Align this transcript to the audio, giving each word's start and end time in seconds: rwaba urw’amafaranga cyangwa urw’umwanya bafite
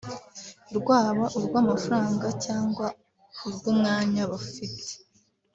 rwaba 0.77 1.23
urw’amafaranga 1.37 2.27
cyangwa 2.45 2.85
urw’umwanya 3.45 4.23
bafite 4.31 4.91